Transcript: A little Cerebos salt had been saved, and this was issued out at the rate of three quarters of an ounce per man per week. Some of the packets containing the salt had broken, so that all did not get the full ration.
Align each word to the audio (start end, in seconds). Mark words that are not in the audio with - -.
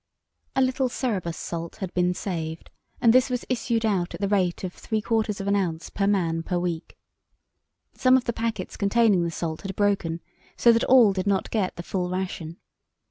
A 0.55 0.63
little 0.63 0.89
Cerebos 0.89 1.35
salt 1.35 1.75
had 1.75 1.93
been 1.93 2.15
saved, 2.15 2.71
and 3.01 3.13
this 3.13 3.29
was 3.29 3.45
issued 3.49 3.85
out 3.85 4.15
at 4.15 4.19
the 4.19 4.27
rate 4.27 4.63
of 4.63 4.73
three 4.73 4.99
quarters 4.99 5.39
of 5.39 5.47
an 5.47 5.55
ounce 5.55 5.91
per 5.91 6.07
man 6.07 6.41
per 6.41 6.57
week. 6.57 6.97
Some 7.93 8.17
of 8.17 8.23
the 8.23 8.33
packets 8.33 8.77
containing 8.77 9.23
the 9.23 9.29
salt 9.29 9.61
had 9.61 9.75
broken, 9.75 10.19
so 10.57 10.71
that 10.71 10.83
all 10.85 11.13
did 11.13 11.27
not 11.27 11.51
get 11.51 11.75
the 11.75 11.83
full 11.83 12.09
ration. 12.09 12.57